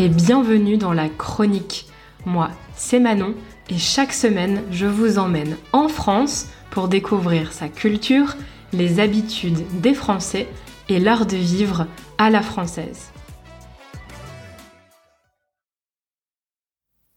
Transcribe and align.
et 0.00 0.08
bienvenue 0.08 0.78
dans 0.78 0.94
la 0.94 1.10
chronique. 1.10 1.84
Moi, 2.24 2.48
c'est 2.74 3.00
Manon 3.00 3.34
et 3.68 3.76
chaque 3.76 4.14
semaine, 4.14 4.62
je 4.70 4.86
vous 4.86 5.18
emmène 5.18 5.58
en 5.74 5.88
France 5.88 6.48
pour 6.70 6.88
découvrir 6.88 7.52
sa 7.52 7.68
culture, 7.68 8.34
les 8.72 8.98
habitudes 8.98 9.62
des 9.82 9.92
Français 9.92 10.48
et 10.88 11.00
l'art 11.00 11.26
de 11.26 11.36
vivre 11.36 11.86
à 12.16 12.30
la 12.30 12.40
française. 12.40 13.12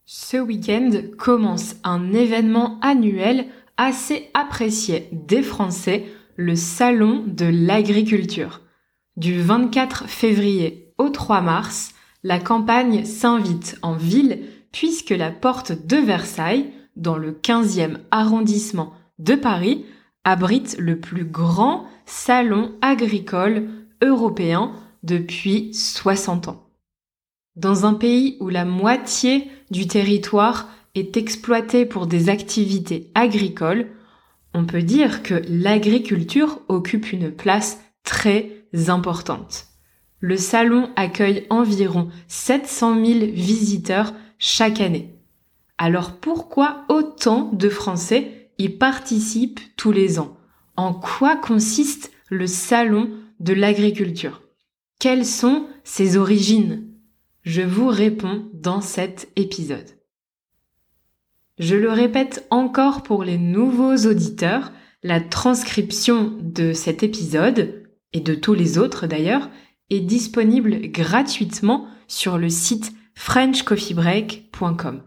Ce 0.04 0.36
week-end 0.36 0.90
commence 1.16 1.76
un 1.84 2.12
événement 2.12 2.78
annuel 2.82 3.46
assez 3.78 4.28
apprécié 4.34 5.08
des 5.10 5.42
Français, 5.42 6.04
le 6.36 6.54
Salon 6.54 7.24
de 7.26 7.46
l'agriculture. 7.46 8.60
Du 9.16 9.40
24 9.40 10.06
février 10.06 10.92
au 10.98 11.08
3 11.08 11.40
mars, 11.40 11.93
la 12.24 12.40
campagne 12.40 13.04
s'invite 13.04 13.78
en 13.82 13.92
ville 13.92 14.44
puisque 14.72 15.10
la 15.10 15.30
porte 15.30 15.72
de 15.86 15.96
Versailles, 15.96 16.72
dans 16.96 17.16
le 17.16 17.32
15e 17.32 17.98
arrondissement 18.10 18.94
de 19.18 19.34
Paris, 19.34 19.84
abrite 20.24 20.76
le 20.78 20.98
plus 20.98 21.24
grand 21.24 21.86
salon 22.06 22.72
agricole 22.80 23.68
européen 24.02 24.72
depuis 25.02 25.72
60 25.74 26.48
ans. 26.48 26.66
Dans 27.56 27.86
un 27.86 27.94
pays 27.94 28.36
où 28.40 28.48
la 28.48 28.64
moitié 28.64 29.48
du 29.70 29.86
territoire 29.86 30.68
est 30.94 31.16
exploité 31.16 31.84
pour 31.84 32.06
des 32.06 32.30
activités 32.30 33.10
agricoles, 33.14 33.88
on 34.54 34.64
peut 34.64 34.82
dire 34.82 35.22
que 35.22 35.42
l'agriculture 35.48 36.60
occupe 36.68 37.12
une 37.12 37.30
place 37.30 37.80
très 38.02 38.64
importante. 38.88 39.66
Le 40.26 40.38
salon 40.38 40.88
accueille 40.96 41.44
environ 41.50 42.08
700 42.28 43.04
000 43.04 43.18
visiteurs 43.26 44.14
chaque 44.38 44.80
année. 44.80 45.18
Alors 45.76 46.16
pourquoi 46.16 46.86
autant 46.88 47.50
de 47.52 47.68
Français 47.68 48.48
y 48.56 48.70
participent 48.70 49.60
tous 49.76 49.92
les 49.92 50.18
ans? 50.18 50.34
En 50.78 50.94
quoi 50.94 51.36
consiste 51.36 52.10
le 52.30 52.46
salon 52.46 53.10
de 53.38 53.52
l'agriculture? 53.52 54.40
Quelles 54.98 55.26
sont 55.26 55.66
ses 55.84 56.16
origines? 56.16 56.88
Je 57.42 57.60
vous 57.60 57.88
réponds 57.88 58.48
dans 58.54 58.80
cet 58.80 59.28
épisode. 59.36 59.90
Je 61.58 61.76
le 61.76 61.92
répète 61.92 62.46
encore 62.48 63.02
pour 63.02 63.24
les 63.24 63.36
nouveaux 63.36 64.06
auditeurs, 64.06 64.72
la 65.02 65.20
transcription 65.20 66.32
de 66.40 66.72
cet 66.72 67.02
épisode, 67.02 67.82
et 68.14 68.20
de 68.20 68.34
tous 68.34 68.54
les 68.54 68.78
autres 68.78 69.06
d'ailleurs, 69.06 69.50
est 69.90 70.00
disponible 70.00 70.88
gratuitement 70.88 71.86
sur 72.08 72.38
le 72.38 72.48
site 72.48 72.92
frenchcoffeebreak.com. 73.14 75.02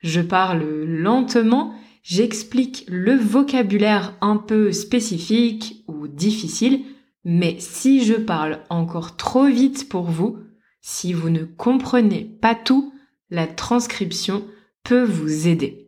Je 0.00 0.20
parle 0.20 0.62
lentement, 0.84 1.74
j'explique 2.02 2.84
le 2.88 3.14
vocabulaire 3.14 4.14
un 4.20 4.36
peu 4.36 4.72
spécifique 4.72 5.84
ou 5.88 6.06
difficile, 6.08 6.84
mais 7.24 7.56
si 7.58 8.04
je 8.04 8.14
parle 8.14 8.60
encore 8.70 9.16
trop 9.16 9.46
vite 9.46 9.88
pour 9.88 10.04
vous, 10.04 10.38
si 10.80 11.12
vous 11.12 11.30
ne 11.30 11.44
comprenez 11.44 12.24
pas 12.40 12.54
tout, 12.54 12.92
la 13.30 13.46
transcription 13.46 14.44
peut 14.84 15.02
vous 15.02 15.48
aider. 15.48 15.86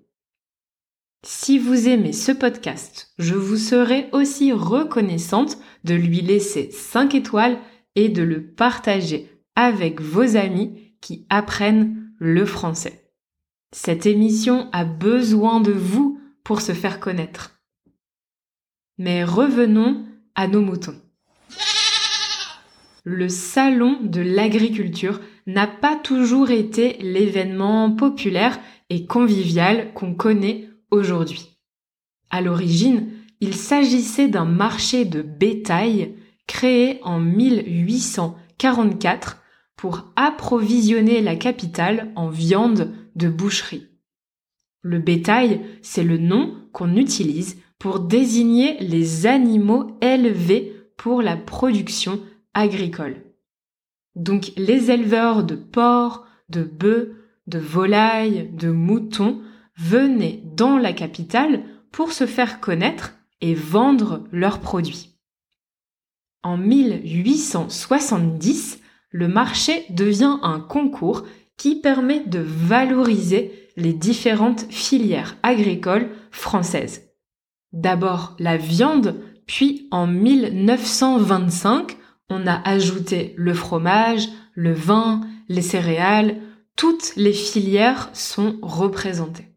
Si 1.24 1.58
vous 1.58 1.88
aimez 1.88 2.12
ce 2.12 2.32
podcast, 2.32 3.12
je 3.18 3.34
vous 3.34 3.56
serai 3.56 4.08
aussi 4.12 4.52
reconnaissante 4.52 5.58
de 5.84 5.94
lui 5.94 6.20
laisser 6.20 6.70
5 6.70 7.14
étoiles 7.14 7.58
et 7.98 8.08
de 8.08 8.22
le 8.22 8.46
partager 8.46 9.28
avec 9.56 10.00
vos 10.00 10.36
amis 10.36 10.94
qui 11.00 11.26
apprennent 11.30 12.12
le 12.18 12.46
français. 12.46 13.10
Cette 13.72 14.06
émission 14.06 14.68
a 14.70 14.84
besoin 14.84 15.60
de 15.60 15.72
vous 15.72 16.20
pour 16.44 16.60
se 16.60 16.70
faire 16.70 17.00
connaître. 17.00 17.58
Mais 18.98 19.24
revenons 19.24 20.06
à 20.36 20.46
nos 20.46 20.60
moutons. 20.60 20.94
Le 23.02 23.28
salon 23.28 23.98
de 24.00 24.20
l'agriculture 24.20 25.20
n'a 25.48 25.66
pas 25.66 25.96
toujours 25.96 26.52
été 26.52 26.98
l'événement 27.00 27.90
populaire 27.90 28.60
et 28.90 29.06
convivial 29.06 29.92
qu'on 29.94 30.14
connaît 30.14 30.68
aujourd'hui. 30.92 31.58
À 32.30 32.42
l'origine, 32.42 33.08
il 33.40 33.56
s'agissait 33.56 34.28
d'un 34.28 34.44
marché 34.44 35.04
de 35.04 35.20
bétail 35.20 36.14
créé 36.48 36.98
en 37.04 37.20
1844 37.20 39.40
pour 39.76 40.10
approvisionner 40.16 41.20
la 41.20 41.36
capitale 41.36 42.10
en 42.16 42.28
viande 42.28 42.92
de 43.14 43.28
boucherie. 43.28 43.86
Le 44.82 44.98
bétail, 44.98 45.60
c'est 45.82 46.02
le 46.02 46.18
nom 46.18 46.56
qu'on 46.72 46.96
utilise 46.96 47.62
pour 47.78 48.00
désigner 48.00 48.76
les 48.80 49.26
animaux 49.26 49.96
élevés 50.00 50.74
pour 50.96 51.22
la 51.22 51.36
production 51.36 52.20
agricole. 52.54 53.22
Donc 54.16 54.50
les 54.56 54.90
éleveurs 54.90 55.44
de 55.44 55.54
porcs, 55.54 56.26
de 56.48 56.64
bœufs, 56.64 57.14
de 57.46 57.60
volailles, 57.60 58.50
de 58.52 58.70
moutons 58.70 59.40
venaient 59.76 60.42
dans 60.56 60.76
la 60.76 60.92
capitale 60.92 61.62
pour 61.92 62.10
se 62.12 62.26
faire 62.26 62.58
connaître 62.60 63.14
et 63.40 63.54
vendre 63.54 64.24
leurs 64.32 64.58
produits. 64.58 65.17
En 66.42 66.56
1870, 66.56 68.80
le 69.10 69.28
marché 69.28 69.84
devient 69.90 70.38
un 70.42 70.60
concours 70.60 71.24
qui 71.56 71.80
permet 71.80 72.20
de 72.20 72.38
valoriser 72.38 73.68
les 73.76 73.92
différentes 73.92 74.64
filières 74.70 75.36
agricoles 75.42 76.10
françaises. 76.30 77.10
D'abord 77.72 78.36
la 78.38 78.56
viande, 78.56 79.20
puis 79.46 79.88
en 79.90 80.06
1925, 80.06 81.96
on 82.30 82.46
a 82.46 82.60
ajouté 82.68 83.34
le 83.36 83.52
fromage, 83.54 84.28
le 84.54 84.72
vin, 84.72 85.22
les 85.48 85.62
céréales, 85.62 86.36
toutes 86.76 87.16
les 87.16 87.32
filières 87.32 88.10
sont 88.12 88.58
représentées. 88.62 89.48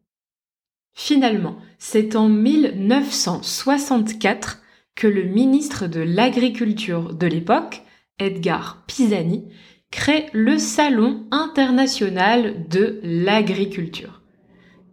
Finalement, 0.93 1.57
c'est 1.77 2.15
en 2.15 2.29
1964 2.29 4.61
que 5.01 5.07
le 5.07 5.23
ministre 5.23 5.87
de 5.87 5.99
l'Agriculture 5.99 7.15
de 7.15 7.25
l'époque, 7.25 7.81
Edgar 8.19 8.83
Pisani, 8.85 9.45
crée 9.89 10.27
le 10.31 10.59
Salon 10.59 11.25
international 11.31 12.67
de 12.69 12.99
l'agriculture. 13.01 14.21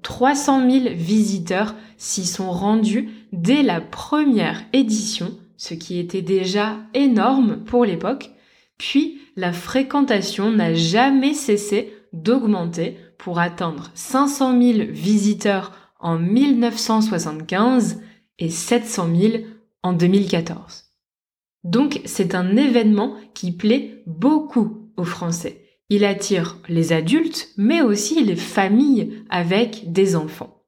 300 0.00 0.70
000 0.70 0.94
visiteurs 0.94 1.74
s'y 1.98 2.24
sont 2.24 2.50
rendus 2.50 3.10
dès 3.34 3.62
la 3.62 3.82
première 3.82 4.64
édition, 4.72 5.36
ce 5.58 5.74
qui 5.74 5.98
était 5.98 6.22
déjà 6.22 6.78
énorme 6.94 7.58
pour 7.66 7.84
l'époque, 7.84 8.30
puis 8.78 9.20
la 9.36 9.52
fréquentation 9.52 10.50
n'a 10.50 10.72
jamais 10.72 11.34
cessé 11.34 11.92
d'augmenter 12.14 12.96
pour 13.18 13.40
atteindre 13.40 13.90
500 13.92 14.58
000 14.58 14.78
visiteurs 14.88 15.72
en 16.00 16.18
1975 16.18 18.00
et 18.38 18.48
700 18.48 19.08
000 19.14 19.32
en 19.82 19.92
2014. 19.92 20.84
Donc 21.64 22.00
c'est 22.04 22.34
un 22.34 22.56
événement 22.56 23.16
qui 23.34 23.52
plaît 23.52 24.02
beaucoup 24.06 24.90
aux 24.96 25.04
Français. 25.04 25.64
Il 25.90 26.04
attire 26.04 26.58
les 26.68 26.92
adultes, 26.92 27.48
mais 27.56 27.80
aussi 27.80 28.22
les 28.22 28.36
familles 28.36 29.24
avec 29.30 29.90
des 29.90 30.16
enfants. 30.16 30.58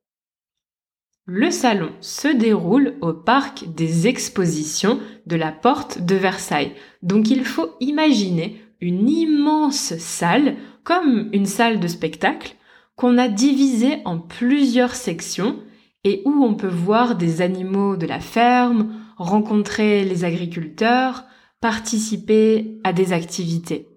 Le 1.27 1.51
salon 1.51 1.93
se 2.01 2.29
déroule 2.29 2.95
au 3.03 3.13
parc 3.13 3.65
des 3.75 4.09
expositions 4.09 4.99
de 5.27 5.37
la 5.37 5.53
porte 5.53 6.01
de 6.01 6.17
Versailles. 6.17 6.73
Donc 7.03 7.31
il 7.31 7.45
faut 7.45 7.77
imaginer 7.81 8.61
une 8.81 9.09
immense 9.09 9.97
salle, 9.99 10.57
comme 10.83 11.29
une 11.33 11.47
salle 11.47 11.79
de 11.79 11.87
spectacle, 11.87 12.57
qu'on 12.97 13.19
a 13.19 13.29
divisée 13.29 14.01
en 14.05 14.19
plusieurs 14.19 14.95
sections 14.95 15.61
et 16.05 16.23
où 16.25 16.45
on 16.45 16.55
peut 16.55 16.67
voir 16.67 17.17
des 17.17 17.43
animaux 17.43 17.97
de 17.97 18.07
la 18.07 18.21
ferme, 18.21 18.95
rencontrer 19.17 20.05
les 20.05 20.25
agriculteurs, 20.25 21.25
participer 21.61 22.79
à 22.85 22.93
des 22.93 23.13
activités. 23.13 23.89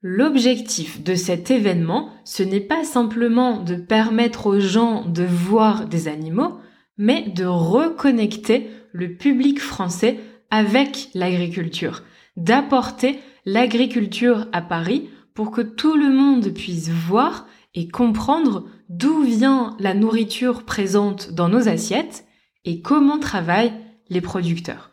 L'objectif 0.00 1.02
de 1.02 1.14
cet 1.14 1.50
événement, 1.50 2.08
ce 2.24 2.42
n'est 2.42 2.60
pas 2.60 2.84
simplement 2.84 3.62
de 3.62 3.76
permettre 3.76 4.46
aux 4.46 4.60
gens 4.60 5.04
de 5.04 5.24
voir 5.24 5.86
des 5.86 6.08
animaux, 6.08 6.58
mais 6.98 7.22
de 7.34 7.44
reconnecter 7.44 8.68
le 8.92 9.14
public 9.14 9.60
français 9.60 10.18
avec 10.50 11.08
l'agriculture, 11.14 12.02
d'apporter 12.36 13.18
l'agriculture 13.44 14.46
à 14.52 14.60
Paris 14.60 15.08
pour 15.34 15.50
que 15.50 15.62
tout 15.62 15.96
le 15.96 16.10
monde 16.10 16.48
puisse 16.48 16.90
voir 16.90 17.46
et 17.74 17.88
comprendre 17.88 18.66
d'où 18.92 19.22
vient 19.22 19.74
la 19.80 19.94
nourriture 19.94 20.64
présente 20.64 21.32
dans 21.32 21.48
nos 21.48 21.66
assiettes 21.66 22.26
et 22.66 22.82
comment 22.82 23.18
travaillent 23.18 23.72
les 24.10 24.20
producteurs. 24.20 24.90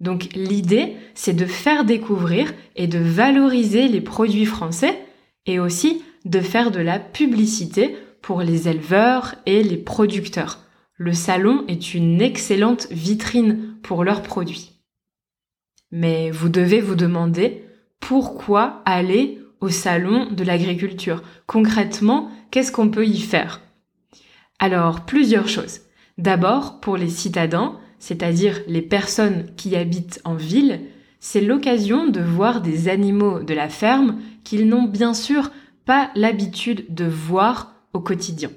Donc 0.00 0.28
l'idée, 0.34 0.96
c'est 1.14 1.32
de 1.32 1.46
faire 1.46 1.84
découvrir 1.84 2.52
et 2.76 2.86
de 2.86 2.98
valoriser 2.98 3.88
les 3.88 4.02
produits 4.02 4.44
français 4.44 4.98
et 5.46 5.58
aussi 5.58 6.02
de 6.26 6.40
faire 6.40 6.70
de 6.70 6.80
la 6.80 6.98
publicité 6.98 7.96
pour 8.20 8.42
les 8.42 8.68
éleveurs 8.68 9.34
et 9.46 9.62
les 9.62 9.78
producteurs. 9.78 10.58
Le 10.96 11.14
salon 11.14 11.64
est 11.68 11.94
une 11.94 12.20
excellente 12.20 12.86
vitrine 12.90 13.76
pour 13.82 14.04
leurs 14.04 14.22
produits. 14.22 14.72
Mais 15.90 16.30
vous 16.30 16.50
devez 16.50 16.80
vous 16.80 16.96
demander 16.96 17.64
pourquoi 17.98 18.82
aller 18.84 19.41
au 19.62 19.70
salon 19.70 20.28
de 20.30 20.44
l'agriculture 20.44 21.22
Concrètement, 21.46 22.30
qu'est-ce 22.50 22.72
qu'on 22.72 22.90
peut 22.90 23.06
y 23.06 23.18
faire? 23.18 23.62
Alors, 24.58 25.06
plusieurs 25.06 25.48
choses. 25.48 25.80
D'abord, 26.18 26.80
pour 26.80 26.98
les 26.98 27.08
citadins, 27.08 27.78
c'est-à-dire 27.98 28.60
les 28.66 28.82
personnes 28.82 29.46
qui 29.56 29.76
habitent 29.76 30.20
en 30.24 30.34
ville, 30.34 30.80
c'est 31.20 31.40
l'occasion 31.40 32.08
de 32.08 32.20
voir 32.20 32.60
des 32.60 32.88
animaux 32.88 33.42
de 33.42 33.54
la 33.54 33.68
ferme 33.68 34.20
qu'ils 34.44 34.68
n'ont 34.68 34.82
bien 34.82 35.14
sûr 35.14 35.50
pas 35.86 36.10
l'habitude 36.16 36.92
de 36.92 37.04
voir 37.04 37.74
au 37.92 38.00
quotidien. 38.00 38.50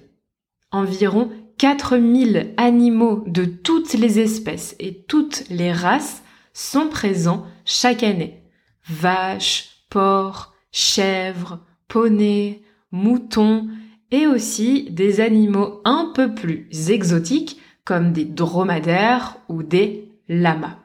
Environ 0.72 1.30
4000 1.60 2.54
animaux 2.58 3.24
de 3.28 3.46
toutes 3.46 3.94
les 3.94 4.20
espèces 4.20 4.76
et 4.80 5.06
toutes 5.08 5.44
les 5.50 5.72
races 5.72 6.24
sont 6.54 6.88
présents 6.88 7.46
chaque 7.66 8.04
année. 8.04 8.42
Vaches, 8.90 9.86
porcs, 9.90 10.55
chèvres, 10.76 11.60
poneys, 11.88 12.62
moutons 12.92 13.70
et 14.12 14.28
aussi 14.28 14.92
des 14.92 15.22
animaux 15.22 15.80
un 15.86 16.12
peu 16.14 16.36
plus 16.36 16.68
exotiques 16.90 17.62
comme 17.86 18.12
des 18.12 18.26
dromadaires 18.26 19.38
ou 19.48 19.64
des 19.64 20.12
lamas. 20.28 20.78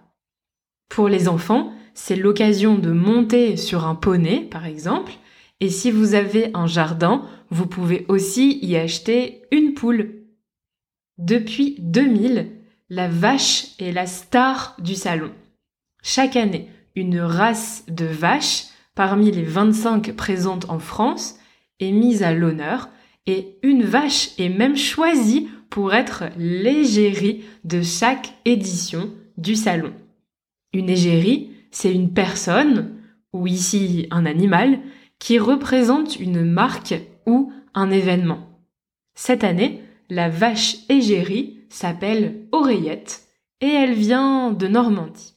Pour 0.88 1.08
les 1.08 1.26
enfants, 1.26 1.72
c'est 1.92 2.14
l'occasion 2.14 2.76
de 2.76 2.92
monter 2.92 3.56
sur 3.56 3.84
un 3.84 3.96
poney, 3.96 4.42
par 4.48 4.64
exemple, 4.64 5.12
et 5.58 5.68
si 5.68 5.90
vous 5.90 6.14
avez 6.14 6.52
un 6.54 6.68
jardin, 6.68 7.26
vous 7.50 7.66
pouvez 7.66 8.06
aussi 8.08 8.60
y 8.62 8.76
acheter 8.76 9.42
une 9.50 9.74
poule. 9.74 10.22
Depuis 11.18 11.74
2000, 11.80 12.52
la 12.90 13.08
vache 13.08 13.66
est 13.80 13.90
la 13.90 14.06
star 14.06 14.76
du 14.78 14.94
salon. 14.94 15.32
Chaque 16.00 16.36
année, 16.36 16.68
une 16.94 17.20
race 17.20 17.84
de 17.88 18.06
vaches, 18.06 18.69
parmi 19.00 19.30
les 19.30 19.44
25 19.44 20.14
présentes 20.14 20.68
en 20.68 20.78
France, 20.78 21.38
est 21.78 21.90
mise 21.90 22.22
à 22.22 22.34
l'honneur 22.34 22.90
et 23.24 23.56
une 23.62 23.82
vache 23.82 24.38
est 24.38 24.50
même 24.50 24.76
choisie 24.76 25.48
pour 25.70 25.94
être 25.94 26.24
l'égérie 26.36 27.42
de 27.64 27.80
chaque 27.80 28.34
édition 28.44 29.10
du 29.38 29.56
salon. 29.56 29.94
Une 30.74 30.90
égérie, 30.90 31.50
c'est 31.70 31.94
une 31.94 32.12
personne, 32.12 32.94
ou 33.32 33.46
ici 33.46 34.06
un 34.10 34.26
animal, 34.26 34.80
qui 35.18 35.38
représente 35.38 36.20
une 36.20 36.44
marque 36.44 37.00
ou 37.24 37.54
un 37.72 37.90
événement. 37.90 38.50
Cette 39.14 39.44
année, 39.44 39.82
la 40.10 40.28
vache 40.28 40.76
égérie 40.90 41.56
s'appelle 41.70 42.46
Oreillette 42.52 43.22
et 43.62 43.68
elle 43.68 43.94
vient 43.94 44.50
de 44.50 44.68
Normandie. 44.68 45.36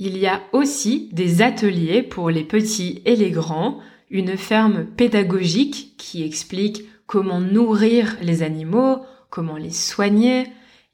Il 0.00 0.16
y 0.16 0.28
a 0.28 0.42
aussi 0.52 1.08
des 1.12 1.42
ateliers 1.42 2.04
pour 2.04 2.30
les 2.30 2.44
petits 2.44 3.02
et 3.04 3.16
les 3.16 3.32
grands, 3.32 3.80
une 4.10 4.36
ferme 4.36 4.84
pédagogique 4.84 5.94
qui 5.98 6.22
explique 6.22 6.84
comment 7.06 7.40
nourrir 7.40 8.16
les 8.22 8.44
animaux, 8.44 8.98
comment 9.28 9.56
les 9.56 9.72
soigner. 9.72 10.44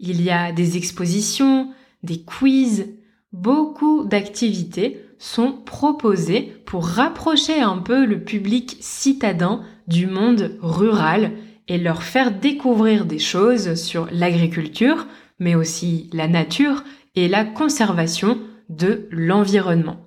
Il 0.00 0.22
y 0.22 0.30
a 0.30 0.52
des 0.52 0.78
expositions, 0.78 1.68
des 2.02 2.22
quiz, 2.22 2.94
beaucoup 3.34 4.04
d'activités 4.04 5.04
sont 5.18 5.52
proposées 5.52 6.54
pour 6.64 6.86
rapprocher 6.86 7.60
un 7.60 7.78
peu 7.78 8.06
le 8.06 8.24
public 8.24 8.78
citadin 8.80 9.62
du 9.86 10.06
monde 10.06 10.56
rural 10.62 11.32
et 11.68 11.76
leur 11.76 12.02
faire 12.02 12.32
découvrir 12.32 13.04
des 13.04 13.18
choses 13.18 13.74
sur 13.74 14.08
l'agriculture, 14.10 15.06
mais 15.38 15.54
aussi 15.54 16.08
la 16.14 16.26
nature 16.26 16.84
et 17.16 17.28
la 17.28 17.44
conservation 17.44 18.38
de 18.68 19.08
l'environnement. 19.10 19.98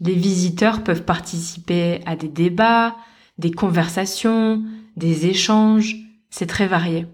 Les 0.00 0.14
visiteurs 0.14 0.84
peuvent 0.84 1.04
participer 1.04 2.00
à 2.06 2.16
des 2.16 2.28
débats, 2.28 2.96
des 3.38 3.50
conversations, 3.50 4.62
des 4.96 5.26
échanges, 5.26 5.96
c'est 6.30 6.46
très 6.46 6.66
varié. 6.66 7.06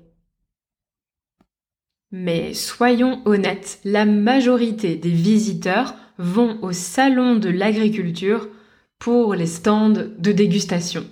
Mais 2.10 2.54
soyons 2.54 3.22
honnêtes, 3.24 3.80
la 3.84 4.04
majorité 4.04 4.96
des 4.96 5.10
visiteurs 5.10 5.94
vont 6.18 6.58
au 6.62 6.72
salon 6.72 7.36
de 7.36 7.48
l'agriculture 7.48 8.48
pour 8.98 9.34
les 9.34 9.46
stands 9.46 9.90
de 9.90 10.32
dégustation. 10.32 11.04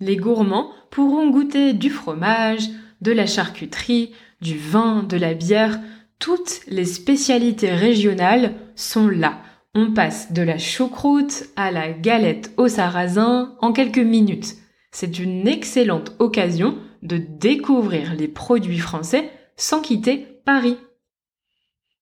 Les 0.00 0.16
gourmands 0.16 0.72
pourront 0.90 1.30
goûter 1.30 1.72
du 1.72 1.90
fromage, 1.90 2.68
de 3.00 3.12
la 3.12 3.26
charcuterie, 3.26 4.12
du 4.40 4.58
vin, 4.58 5.02
de 5.02 5.16
la 5.16 5.34
bière, 5.34 5.78
toutes 6.18 6.60
les 6.66 6.84
spécialités 6.84 7.70
régionales 7.70 8.54
sont 8.80 9.08
là. 9.08 9.42
On 9.74 9.92
passe 9.92 10.32
de 10.32 10.42
la 10.42 10.58
choucroute 10.58 11.44
à 11.56 11.70
la 11.70 11.92
galette 11.92 12.52
au 12.56 12.68
sarrasin 12.68 13.54
en 13.60 13.72
quelques 13.72 13.98
minutes. 13.98 14.56
C'est 14.90 15.18
une 15.18 15.46
excellente 15.46 16.16
occasion 16.18 16.76
de 17.02 17.16
découvrir 17.16 18.14
les 18.14 18.28
produits 18.28 18.78
français 18.78 19.30
sans 19.56 19.80
quitter 19.80 20.26
Paris. 20.44 20.76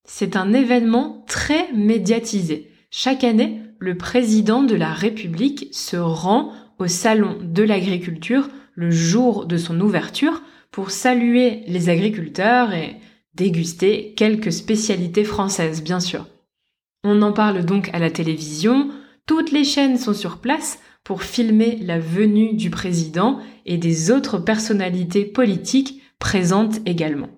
C'est 0.05 0.37
un 0.37 0.55
événement 0.55 1.25
très 1.27 1.71
médiatisé. 1.73 2.73
Chaque 2.91 3.25
année, 3.25 3.61
le 3.79 3.99
président 3.99 4.63
de 4.63 4.75
la 4.75 4.93
République 4.93 5.69
se 5.73 5.97
rend 5.97 6.53
au 6.79 6.87
Salon 6.87 7.39
de 7.43 7.63
l'agriculture 7.63 8.49
le 8.75 8.91
jour 8.91 9.45
de 9.45 9.59
son 9.59 9.79
ouverture 9.81 10.43
pour 10.71 10.91
saluer 10.91 11.65
les 11.67 11.91
agriculteurs 11.91 12.73
et 12.73 12.97
déguster 13.35 14.15
quelques 14.17 14.53
spécialités 14.53 15.25
françaises, 15.25 15.83
bien 15.83 16.01
sûr. 16.01 16.27
On 17.05 17.23
en 17.23 17.33
parle 17.33 17.65
donc 17.65 17.91
à 17.93 17.99
la 17.99 18.11
télévision, 18.11 18.91
toutes 19.27 19.53
les 19.53 19.65
chaînes 19.65 19.99
sont 19.99 20.15
sur 20.15 20.39
place 20.39 20.79
pour 21.05 21.23
filmer 21.23 21.79
la 21.83 21.99
venue 21.99 22.55
du 22.55 22.71
président 22.71 23.41
et 23.67 23.79
des 23.79 24.11
autres 24.11 24.39
personnalités 24.39 25.25
politiques 25.25 26.03
présentes 26.19 26.81
également. 26.87 27.31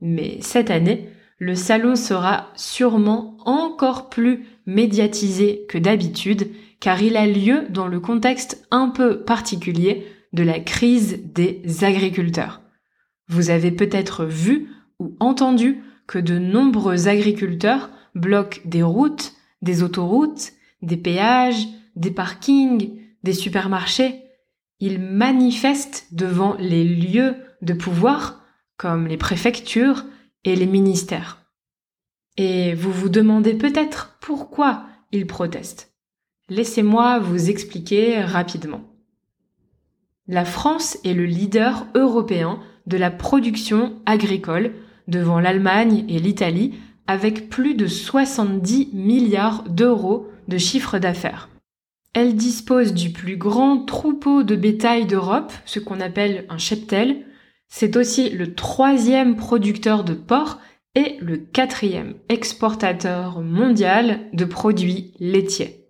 Mais 0.00 0.38
cette 0.40 0.70
année, 0.70 1.08
le 1.38 1.54
salon 1.54 1.96
sera 1.96 2.52
sûrement 2.54 3.36
encore 3.44 4.08
plus 4.08 4.46
médiatisé 4.66 5.66
que 5.68 5.78
d'habitude 5.78 6.48
car 6.80 7.02
il 7.02 7.16
a 7.16 7.26
lieu 7.26 7.66
dans 7.70 7.88
le 7.88 8.00
contexte 8.00 8.66
un 8.70 8.88
peu 8.88 9.24
particulier 9.24 10.06
de 10.32 10.42
la 10.42 10.60
crise 10.60 11.20
des 11.24 11.62
agriculteurs. 11.82 12.60
Vous 13.28 13.50
avez 13.50 13.70
peut-être 13.70 14.24
vu 14.24 14.68
ou 14.98 15.16
entendu 15.18 15.82
que 16.06 16.18
de 16.18 16.38
nombreux 16.38 17.08
agriculteurs 17.08 17.90
bloquent 18.14 18.60
des 18.64 18.82
routes, 18.82 19.34
des 19.62 19.82
autoroutes, 19.82 20.52
des 20.82 20.96
péages, 20.96 21.66
des 21.96 22.10
parkings, 22.10 23.00
des 23.22 23.32
supermarchés. 23.32 24.22
Ils 24.80 25.00
manifestent 25.00 26.06
devant 26.12 26.56
les 26.58 26.84
lieux 26.84 27.36
de 27.62 27.72
pouvoir, 27.72 28.42
comme 28.76 29.06
les 29.06 29.16
préfectures 29.16 30.04
et 30.44 30.56
les 30.56 30.66
ministères. 30.66 31.40
Et 32.36 32.74
vous 32.74 32.92
vous 32.92 33.08
demandez 33.08 33.54
peut-être 33.54 34.16
pourquoi 34.20 34.84
ils 35.12 35.26
protestent. 35.26 35.94
Laissez-moi 36.48 37.20
vous 37.20 37.48
expliquer 37.48 38.20
rapidement. 38.20 38.82
La 40.26 40.44
France 40.44 40.98
est 41.04 41.14
le 41.14 41.24
leader 41.24 41.86
européen 41.94 42.60
de 42.86 42.96
la 42.96 43.10
production 43.10 44.00
agricole 44.04 44.74
devant 45.06 45.40
l'Allemagne 45.40 46.04
et 46.08 46.18
l'Italie 46.18 46.74
avec 47.06 47.48
plus 47.48 47.74
de 47.74 47.86
70 47.86 48.90
milliards 48.92 49.64
d'euros 49.64 50.28
de 50.48 50.58
chiffre 50.58 50.98
d'affaires. 50.98 51.48
Elle 52.12 52.36
dispose 52.36 52.94
du 52.94 53.10
plus 53.10 53.36
grand 53.36 53.84
troupeau 53.84 54.44
de 54.44 54.54
bétail 54.54 55.06
d'Europe, 55.06 55.52
ce 55.64 55.80
qu'on 55.80 56.00
appelle 56.00 56.46
un 56.48 56.58
cheptel. 56.58 57.26
C'est 57.68 57.96
aussi 57.96 58.30
le 58.30 58.54
troisième 58.54 59.36
producteur 59.36 60.04
de 60.04 60.14
porc 60.14 60.60
et 60.94 61.16
le 61.20 61.36
quatrième 61.36 62.14
exportateur 62.28 63.40
mondial 63.40 64.20
de 64.32 64.44
produits 64.44 65.12
laitiers. 65.18 65.88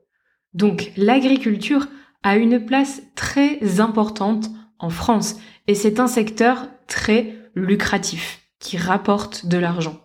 Donc 0.54 0.92
l'agriculture 0.96 1.88
a 2.22 2.36
une 2.36 2.64
place 2.64 3.02
très 3.14 3.80
importante 3.80 4.50
en 4.78 4.88
France 4.88 5.36
et 5.66 5.74
c'est 5.74 6.00
un 6.00 6.06
secteur 6.06 6.68
très 6.86 7.34
lucratif 7.54 8.40
qui 8.60 8.78
rapporte 8.78 9.46
de 9.46 9.58
l'argent. 9.58 10.03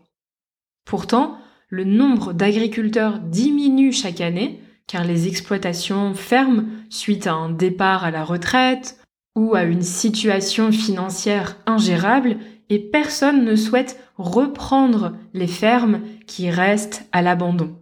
Pourtant, 0.90 1.38
le 1.68 1.84
nombre 1.84 2.34
d'agriculteurs 2.34 3.20
diminue 3.20 3.94
chaque 3.94 4.22
année 4.22 4.60
car 4.88 5.04
les 5.04 5.28
exploitations 5.28 6.16
ferment 6.16 6.64
suite 6.90 7.28
à 7.28 7.34
un 7.34 7.52
départ 7.52 8.04
à 8.04 8.10
la 8.10 8.24
retraite 8.24 8.98
ou 9.36 9.54
à 9.54 9.62
une 9.62 9.84
situation 9.84 10.72
financière 10.72 11.58
ingérable 11.68 12.38
et 12.72 12.80
personne 12.80 13.46
ne 13.46 13.56
souhaite 13.56 14.00
reprendre 14.18 15.16
les 15.36 15.46
fermes 15.46 16.02
qui 16.26 16.50
restent 16.50 17.08
à 17.12 17.22
l'abandon. 17.22 17.78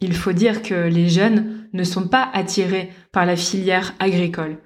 Il 0.00 0.12
faut 0.12 0.32
dire 0.32 0.60
que 0.62 0.88
les 0.88 1.08
jeunes 1.08 1.68
ne 1.72 1.84
sont 1.84 2.08
pas 2.08 2.28
attirés 2.32 2.90
par 3.12 3.26
la 3.26 3.36
filière 3.36 3.94
agricole. 4.00 4.58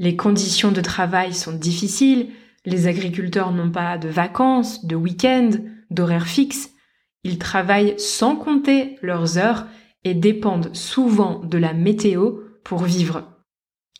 Les 0.00 0.16
conditions 0.16 0.72
de 0.72 0.80
travail 0.80 1.32
sont 1.32 1.52
difficiles, 1.52 2.30
les 2.66 2.88
agriculteurs 2.88 3.52
n'ont 3.52 3.70
pas 3.70 3.98
de 3.98 4.08
vacances, 4.08 4.84
de 4.84 4.96
week-ends, 4.96 5.52
d'horaires 5.90 6.26
fixes, 6.26 6.70
ils 7.24 7.38
travaillent 7.38 7.98
sans 7.98 8.36
compter 8.36 8.96
leurs 9.02 9.38
heures 9.38 9.66
et 10.04 10.14
dépendent 10.14 10.74
souvent 10.74 11.40
de 11.40 11.58
la 11.58 11.72
météo 11.72 12.38
pour 12.64 12.84
vivre. 12.84 13.24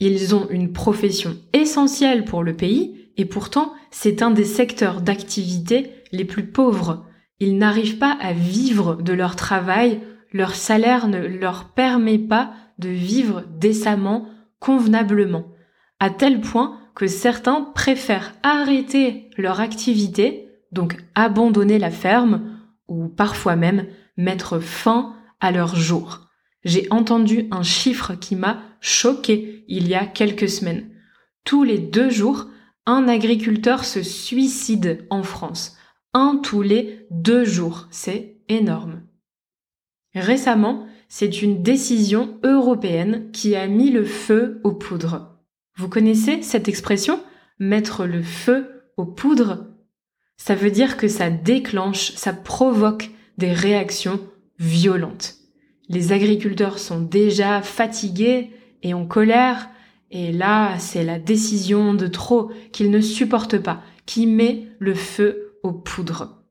Ils 0.00 0.34
ont 0.34 0.48
une 0.48 0.72
profession 0.72 1.36
essentielle 1.52 2.24
pour 2.24 2.42
le 2.42 2.56
pays 2.56 3.12
et 3.16 3.26
pourtant 3.26 3.74
c'est 3.90 4.22
un 4.22 4.30
des 4.30 4.44
secteurs 4.44 5.02
d'activité 5.02 5.90
les 6.12 6.24
plus 6.24 6.46
pauvres. 6.46 7.04
Ils 7.38 7.58
n'arrivent 7.58 7.98
pas 7.98 8.16
à 8.20 8.32
vivre 8.32 8.96
de 8.96 9.12
leur 9.12 9.36
travail, 9.36 10.00
leur 10.32 10.54
salaire 10.54 11.08
ne 11.08 11.18
leur 11.18 11.70
permet 11.70 12.18
pas 12.18 12.52
de 12.78 12.88
vivre 12.88 13.44
décemment, 13.58 14.26
convenablement, 14.58 15.48
à 15.98 16.08
tel 16.08 16.40
point 16.40 16.78
que 16.94 17.06
certains 17.06 17.62
préfèrent 17.74 18.32
arrêter 18.42 19.30
leur 19.36 19.60
activité, 19.60 20.48
donc 20.72 20.96
abandonner 21.14 21.78
la 21.78 21.90
ferme, 21.90 22.60
ou 22.90 23.09
parfois 23.09 23.56
même 23.56 23.87
mettre 24.18 24.59
fin 24.59 25.16
à 25.40 25.52
leur 25.52 25.75
jour. 25.75 26.28
J'ai 26.64 26.87
entendu 26.90 27.49
un 27.50 27.62
chiffre 27.62 28.14
qui 28.14 28.37
m'a 28.37 28.62
choqué 28.80 29.64
il 29.68 29.88
y 29.88 29.94
a 29.94 30.04
quelques 30.04 30.50
semaines. 30.50 30.90
Tous 31.44 31.64
les 31.64 31.78
deux 31.78 32.11
jours, 32.11 32.49
un 32.85 33.09
agriculteur 33.09 33.85
se 33.85 34.02
suicide 34.02 35.06
en 35.09 35.23
France. 35.23 35.78
Un 36.12 36.37
tous 36.42 36.61
les 36.61 37.06
deux 37.11 37.44
jours. 37.44 37.87
C'est 37.90 38.42
énorme. 38.49 39.02
Récemment, 40.14 40.87
c'est 41.09 41.40
une 41.40 41.62
décision 41.62 42.38
européenne 42.42 43.30
qui 43.32 43.54
a 43.56 43.66
mis 43.66 43.90
le 43.90 44.04
feu 44.04 44.61
aux 44.64 44.73
poudres. 44.73 45.38
Vous 45.76 45.88
connaissez 45.88 46.42
cette 46.42 46.68
expression? 46.68 47.23
Mettre 47.59 48.06
le 48.06 48.23
feu 48.23 48.82
aux 48.97 49.06
poudres? 49.06 49.69
Ça 50.40 50.54
veut 50.54 50.70
dire 50.70 50.97
que 50.97 51.06
ça 51.06 51.30
déclenche, 51.30 52.12
ça 52.12 52.32
provoque 52.32 53.11
des 53.38 53.52
réactions 53.52 54.20
violentes 54.59 55.40
les 55.90 56.12
agriculteurs 56.12 56.78
sont 56.78 57.00
déjà 57.00 57.61
fatigués 57.62 58.50
et 58.82 58.94
en 58.94 59.06
colère, 59.06 59.68
et 60.12 60.30
là, 60.32 60.78
c'est 60.78 61.04
la 61.04 61.18
décision 61.18 61.94
de 61.94 62.06
trop 62.06 62.50
qu'ils 62.73 62.92
ne 62.92 63.00
supportent 63.00 63.59
pas 63.59 63.82
qui 64.06 64.26
met 64.26 64.68
le 64.78 64.94
feu 64.94 65.59
aux 65.64 65.73
poudres. 65.73 66.44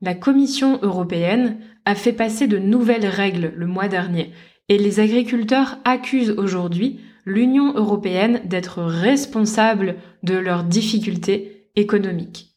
La 0.00 0.14
Commission 0.14 0.80
européenne 0.82 1.60
a 1.84 1.94
fait 1.94 2.12
passer 2.12 2.48
de 2.48 2.58
nouvelles 2.58 3.06
règles 3.06 3.52
le 3.56 3.66
mois 3.66 3.88
dernier, 3.88 4.32
et 4.68 4.76
les 4.76 4.98
agriculteurs 4.98 5.78
accusent 5.84 6.34
aujourd'hui 6.36 7.00
l'Union 7.24 7.74
européenne 7.74 8.42
d'être 8.44 8.82
responsable 8.82 9.96
de 10.24 10.34
leurs 10.34 10.64
difficultés 10.64 11.70
économiques. 11.76 12.51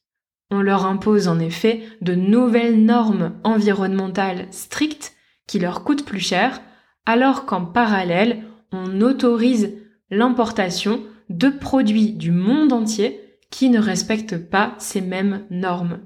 On 0.52 0.62
leur 0.62 0.86
impose 0.86 1.28
en 1.28 1.40
effet 1.40 1.82
de 2.02 2.14
nouvelles 2.14 2.84
normes 2.84 3.34
environnementales 3.44 4.48
strictes 4.52 5.14
qui 5.48 5.60
leur 5.60 5.84
coûte 5.84 6.06
plus 6.06 6.20
cher, 6.20 6.62
alors 7.06 7.46
qu'en 7.46 7.66
parallèle, 7.66 8.44
on 8.72 9.02
autorise 9.02 9.74
l'importation 10.10 11.02
de 11.30 11.50
produits 11.50 12.14
du 12.14 12.32
monde 12.32 12.74
entier 12.74 13.20
qui 13.50 13.70
ne 13.70 13.80
respectent 13.80 14.38
pas 14.38 14.76
ces 14.78 15.02
mêmes 15.02 15.46
normes. 15.50 16.02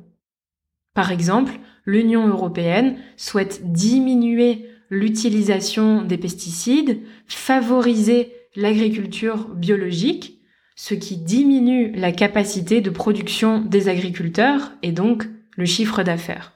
Par 0.94 1.12
exemple, 1.12 1.60
l'Union 1.86 2.28
européenne 2.28 2.98
souhaite 3.18 3.72
diminuer 3.72 4.70
l'utilisation 4.90 6.04
des 6.04 6.18
pesticides, 6.18 7.02
favoriser 7.28 8.34
l'agriculture 8.56 9.50
biologique, 9.50 10.39
ce 10.82 10.94
qui 10.94 11.18
diminue 11.18 11.92
la 11.92 12.14
capacité 12.14 12.80
de 12.80 12.90
production 12.90 13.60
des 13.60 13.90
agriculteurs 13.90 14.72
et 14.82 14.94
donc 14.94 15.28
le 15.58 15.66
chiffre 15.66 16.04
d'affaires. 16.04 16.54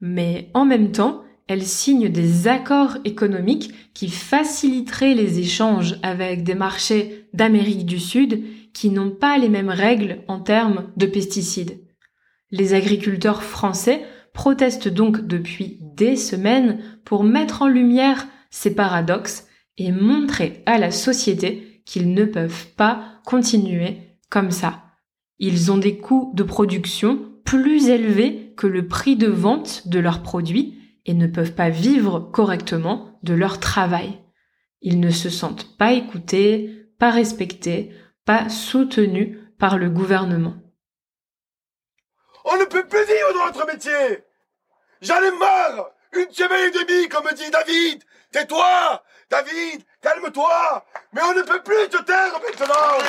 Mais 0.00 0.50
en 0.54 0.64
même 0.64 0.92
temps, 0.92 1.24
elle 1.48 1.64
signe 1.64 2.10
des 2.10 2.46
accords 2.46 2.98
économiques 3.04 3.74
qui 3.92 4.08
faciliteraient 4.08 5.14
les 5.14 5.40
échanges 5.40 5.98
avec 6.04 6.44
des 6.44 6.54
marchés 6.54 7.26
d'Amérique 7.34 7.86
du 7.86 7.98
Sud 7.98 8.44
qui 8.72 8.88
n'ont 8.88 9.10
pas 9.10 9.36
les 9.36 9.48
mêmes 9.48 9.68
règles 9.68 10.18
en 10.28 10.38
termes 10.38 10.92
de 10.96 11.06
pesticides. 11.06 11.80
Les 12.52 12.72
agriculteurs 12.72 13.42
français 13.42 14.04
protestent 14.32 14.86
donc 14.86 15.26
depuis 15.26 15.80
des 15.80 16.14
semaines 16.14 16.78
pour 17.04 17.24
mettre 17.24 17.62
en 17.62 17.68
lumière 17.68 18.28
ces 18.50 18.76
paradoxes 18.76 19.48
et 19.76 19.90
montrer 19.90 20.62
à 20.66 20.78
la 20.78 20.92
société 20.92 21.82
qu'ils 21.84 22.14
ne 22.14 22.24
peuvent 22.24 22.68
pas 22.76 23.09
continuer 23.24 24.16
comme 24.30 24.50
ça. 24.50 24.82
Ils 25.38 25.72
ont 25.72 25.78
des 25.78 25.98
coûts 25.98 26.32
de 26.34 26.42
production 26.42 27.30
plus 27.44 27.88
élevés 27.88 28.54
que 28.56 28.66
le 28.66 28.86
prix 28.86 29.16
de 29.16 29.26
vente 29.26 29.88
de 29.88 29.98
leurs 29.98 30.22
produits 30.22 30.78
et 31.06 31.14
ne 31.14 31.26
peuvent 31.26 31.54
pas 31.54 31.70
vivre 31.70 32.20
correctement 32.20 33.18
de 33.22 33.34
leur 33.34 33.58
travail. 33.58 34.20
Ils 34.82 35.00
ne 35.00 35.10
se 35.10 35.30
sentent 35.30 35.76
pas 35.76 35.92
écoutés, 35.92 36.86
pas 36.98 37.10
respectés, 37.10 37.92
pas 38.24 38.48
soutenus 38.48 39.38
par 39.58 39.78
le 39.78 39.90
gouvernement. 39.90 40.54
On 42.44 42.56
ne 42.56 42.64
peut 42.64 42.86
plus 42.86 43.04
vivre 43.04 43.34
dans 43.34 43.46
notre 43.46 43.66
métier 43.66 44.24
J'en 45.02 45.22
ai 45.22 45.30
marre 45.38 45.90
Une 46.12 46.30
semaine 46.30 46.68
et 46.68 46.84
demie, 46.84 47.08
comme 47.08 47.28
dit 47.34 47.50
David 47.50 48.04
Tais-toi 48.32 49.02
David, 49.30 49.84
calme-toi 50.00 50.84
Mais 51.12 51.20
on 51.22 51.34
ne 51.34 51.42
peut 51.42 51.62
plus 51.64 51.88
te 51.90 52.02
taire 52.02 52.40
maintenant 52.42 53.04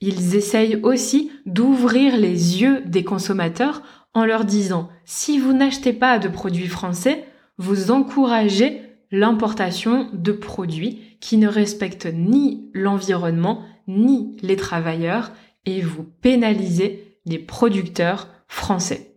Ils 0.00 0.34
essayent 0.36 0.80
aussi 0.82 1.32
d'ouvrir 1.46 2.16
les 2.16 2.60
yeux 2.60 2.82
des 2.86 3.04
consommateurs 3.04 3.82
en 4.14 4.24
leur 4.24 4.44
disant 4.44 4.88
si 5.04 5.38
vous 5.38 5.52
n'achetez 5.52 5.92
pas 5.92 6.18
de 6.18 6.28
produits 6.28 6.68
français, 6.68 7.26
vous 7.58 7.90
encouragez 7.90 8.82
l'importation 9.10 10.08
de 10.12 10.32
produits 10.32 11.18
qui 11.20 11.36
ne 11.36 11.48
respectent 11.48 12.12
ni 12.12 12.70
l'environnement 12.74 13.62
ni 13.86 14.36
les 14.42 14.56
travailleurs 14.56 15.30
et 15.66 15.80
vous 15.80 16.04
pénalisez 16.04 17.18
les 17.26 17.38
producteurs 17.38 18.28
français. 18.48 19.13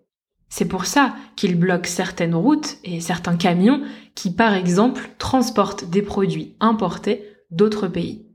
C'est 0.50 0.68
pour 0.68 0.86
ça 0.86 1.16
qu'ils 1.36 1.60
bloquent 1.60 1.90
certaines 1.90 2.36
routes 2.36 2.78
et 2.84 3.02
certains 3.02 3.36
camions 3.36 3.82
qui, 4.16 4.32
par 4.32 4.54
exemple, 4.54 5.10
transportent 5.18 5.90
des 5.90 6.02
produits 6.02 6.56
importés 6.60 7.24
d'autres 7.52 7.88
pays. 7.88 8.26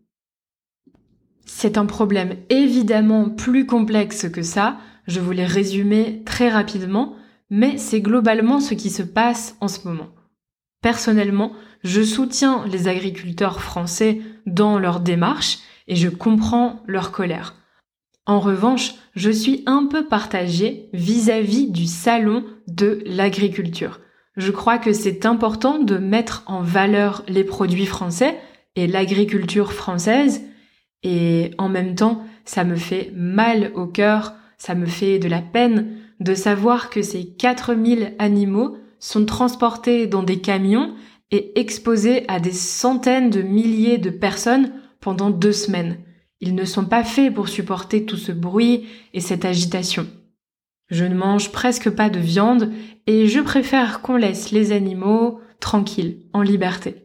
C'est 1.44 1.78
un 1.78 1.86
problème 1.86 2.36
évidemment 2.50 3.28
plus 3.28 3.66
complexe 3.66 4.28
que 4.28 4.42
ça, 4.42 4.78
je 5.06 5.20
voulais 5.20 5.44
résumer 5.44 6.22
très 6.24 6.48
rapidement, 6.48 7.16
mais 7.50 7.76
c'est 7.78 8.00
globalement 8.00 8.60
ce 8.60 8.74
qui 8.74 8.90
se 8.90 9.02
passe 9.02 9.56
en 9.60 9.68
ce 9.68 9.86
moment. 9.86 10.10
Personnellement, 10.82 11.52
je 11.84 12.02
soutiens 12.02 12.64
les 12.66 12.88
agriculteurs 12.88 13.60
français 13.60 14.20
dans 14.46 14.78
leur 14.78 15.00
démarche 15.00 15.58
et 15.88 15.96
je 15.96 16.08
comprends 16.08 16.82
leur 16.86 17.10
colère. 17.10 17.56
En 18.26 18.40
revanche, 18.40 18.94
je 19.14 19.30
suis 19.30 19.62
un 19.66 19.86
peu 19.86 20.06
partagée 20.06 20.88
vis-à-vis 20.92 21.70
du 21.70 21.86
salon 21.86 22.44
de 22.68 23.02
l'agriculture. 23.04 24.00
Je 24.36 24.50
crois 24.50 24.78
que 24.78 24.92
c'est 24.92 25.26
important 25.26 25.78
de 25.78 25.98
mettre 25.98 26.44
en 26.46 26.62
valeur 26.62 27.24
les 27.28 27.44
produits 27.44 27.86
français 27.86 28.38
et 28.76 28.86
l'agriculture 28.86 29.72
française 29.72 30.42
et 31.02 31.50
en 31.58 31.68
même 31.68 31.94
temps, 31.94 32.24
ça 32.44 32.64
me 32.64 32.76
fait 32.76 33.12
mal 33.14 33.72
au 33.74 33.86
cœur 33.86 34.34
ça 34.62 34.76
me 34.76 34.86
fait 34.86 35.18
de 35.18 35.26
la 35.26 35.42
peine 35.42 35.88
de 36.20 36.36
savoir 36.36 36.88
que 36.88 37.02
ces 37.02 37.26
4000 37.26 38.14
animaux 38.20 38.76
sont 39.00 39.26
transportés 39.26 40.06
dans 40.06 40.22
des 40.22 40.38
camions 40.38 40.94
et 41.32 41.58
exposés 41.58 42.24
à 42.28 42.38
des 42.38 42.52
centaines 42.52 43.28
de 43.28 43.42
milliers 43.42 43.98
de 43.98 44.10
personnes 44.10 44.70
pendant 45.00 45.30
deux 45.30 45.50
semaines. 45.50 45.98
Ils 46.42 46.56
ne 46.56 46.64
sont 46.64 46.84
pas 46.84 47.04
faits 47.04 47.32
pour 47.32 47.48
supporter 47.48 48.04
tout 48.04 48.16
ce 48.16 48.32
bruit 48.32 48.88
et 49.14 49.20
cette 49.20 49.44
agitation. 49.44 50.08
Je 50.90 51.04
ne 51.04 51.14
mange 51.14 51.52
presque 51.52 51.88
pas 51.88 52.10
de 52.10 52.18
viande 52.18 52.72
et 53.06 53.28
je 53.28 53.38
préfère 53.38 54.02
qu'on 54.02 54.16
laisse 54.16 54.50
les 54.50 54.72
animaux 54.72 55.40
tranquilles, 55.60 56.18
en 56.32 56.42
liberté. 56.42 56.96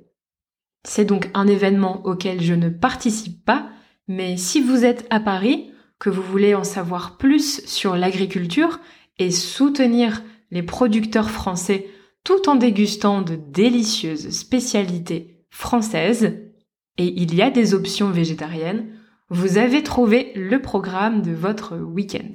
C'est 0.84 1.06
donc 1.06 1.30
un 1.36 1.46
événement 1.48 2.04
auquel 2.04 2.42
je 2.42 2.56
ne 2.56 2.70
participe 2.70 3.46
pas, 3.46 3.70
mais 4.08 4.38
si 4.38 4.60
vous 4.60 4.84
êtes 4.84 5.06
à 5.12 5.20
Paris, 5.20 5.72
que 6.00 6.10
vous 6.10 6.24
voulez 6.24 6.56
en 6.56 6.64
savoir 6.64 7.18
plus 7.18 7.64
sur 7.66 7.96
l'agriculture 7.96 8.80
et 9.20 9.30
soutenir 9.30 10.24
les 10.50 10.64
producteurs 10.64 11.30
français 11.30 11.86
tout 12.24 12.50
en 12.50 12.56
dégustant 12.56 13.22
de 13.22 13.36
délicieuses 13.36 14.30
spécialités 14.32 15.46
françaises, 15.52 16.40
et 16.98 17.22
il 17.22 17.36
y 17.36 17.44
a 17.44 17.52
des 17.52 17.76
options 17.76 18.10
végétariennes, 18.10 18.88
vous 19.30 19.58
avez 19.58 19.84
trouvé 19.84 20.32
le 20.36 20.62
programme 20.62 21.22
de 21.22 21.32
votre 21.32 21.78
week-end. 21.78 22.32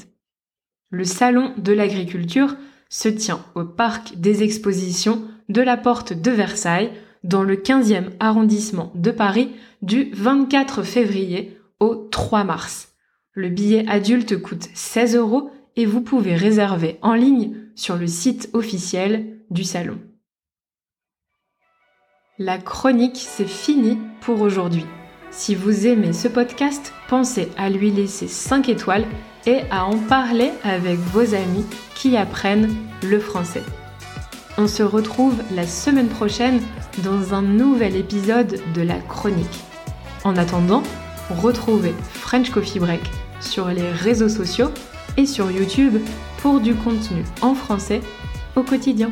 Le 0.90 1.04
Salon 1.04 1.54
de 1.56 1.72
l'agriculture 1.72 2.56
se 2.90 3.08
tient 3.08 3.44
au 3.54 3.64
Parc 3.64 4.16
des 4.16 4.42
expositions 4.42 5.22
de 5.48 5.62
la 5.62 5.78
Porte 5.78 6.12
de 6.12 6.30
Versailles 6.30 6.92
dans 7.24 7.42
le 7.42 7.56
15e 7.56 8.10
arrondissement 8.20 8.92
de 8.94 9.10
Paris 9.10 9.50
du 9.80 10.10
24 10.12 10.82
février 10.82 11.58
au 11.80 11.94
3 11.94 12.44
mars. 12.44 12.94
Le 13.32 13.48
billet 13.48 13.86
adulte 13.88 14.40
coûte 14.42 14.68
16 14.74 15.16
euros 15.16 15.50
et 15.76 15.86
vous 15.86 16.02
pouvez 16.02 16.34
réserver 16.34 16.98
en 17.00 17.14
ligne 17.14 17.56
sur 17.74 17.96
le 17.96 18.06
site 18.06 18.50
officiel 18.52 19.38
du 19.50 19.64
salon. 19.64 19.98
La 22.38 22.58
chronique, 22.58 23.16
c'est 23.16 23.48
fini 23.48 23.98
pour 24.20 24.42
aujourd'hui. 24.42 24.84
Si 25.32 25.54
vous 25.54 25.86
aimez 25.86 26.12
ce 26.12 26.28
podcast, 26.28 26.92
pensez 27.08 27.48
à 27.56 27.70
lui 27.70 27.90
laisser 27.90 28.28
5 28.28 28.68
étoiles 28.68 29.06
et 29.46 29.60
à 29.70 29.86
en 29.86 29.96
parler 29.96 30.50
avec 30.62 30.98
vos 30.98 31.34
amis 31.34 31.64
qui 31.94 32.18
apprennent 32.18 32.76
le 33.02 33.18
français. 33.18 33.62
On 34.58 34.66
se 34.66 34.82
retrouve 34.82 35.42
la 35.54 35.66
semaine 35.66 36.08
prochaine 36.08 36.60
dans 37.02 37.32
un 37.32 37.40
nouvel 37.40 37.96
épisode 37.96 38.60
de 38.74 38.82
la 38.82 38.98
chronique. 38.98 39.64
En 40.22 40.36
attendant, 40.36 40.82
retrouvez 41.30 41.94
French 42.12 42.50
Coffee 42.50 42.78
Break 42.78 43.02
sur 43.40 43.68
les 43.68 43.90
réseaux 43.90 44.28
sociaux 44.28 44.68
et 45.16 45.24
sur 45.24 45.50
YouTube 45.50 45.96
pour 46.42 46.60
du 46.60 46.74
contenu 46.74 47.24
en 47.40 47.54
français 47.54 48.02
au 48.54 48.62
quotidien. 48.62 49.10